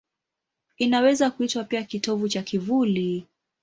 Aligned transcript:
Inaweza 0.77 1.31
kuitwa 1.31 1.63
pia 1.63 1.83
kitovu 1.83 2.29
cha 2.29 2.41
kivuli. 2.41 3.27